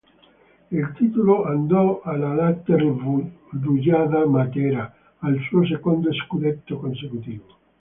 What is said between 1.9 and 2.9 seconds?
alla Latte